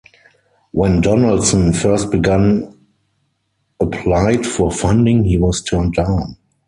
When 0.71 0.99
Donaldson 1.01 1.73
first 1.73 2.09
begun 2.09 2.75
applied 3.79 4.47
for 4.47 4.71
funding 4.71 5.25
he 5.25 5.37
was 5.37 5.61
turned 5.61 5.93
down. 5.93 6.37